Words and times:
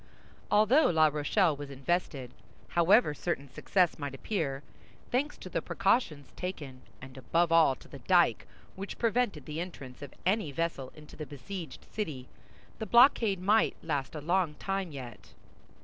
Although 0.49 0.87
La 0.89 1.05
Rochelle 1.09 1.55
was 1.55 1.69
invested, 1.69 2.31
however 2.69 3.13
certain 3.13 3.47
success 3.47 3.99
might 3.99 4.15
appear—thanks 4.15 5.37
to 5.37 5.47
the 5.47 5.61
precautions 5.61 6.31
taken, 6.35 6.81
and 6.99 7.17
above 7.19 7.51
all 7.51 7.75
to 7.75 7.87
the 7.87 7.99
dyke, 7.99 8.47
which 8.75 8.97
prevented 8.97 9.45
the 9.45 9.59
entrance 9.61 10.01
of 10.01 10.15
any 10.25 10.51
vessel 10.51 10.91
into 10.95 11.15
the 11.15 11.27
besieged 11.27 11.85
city—the 11.91 12.85
blockade 12.87 13.39
might 13.39 13.75
last 13.83 14.15
a 14.15 14.21
long 14.21 14.55
time 14.55 14.91
yet. 14.91 15.33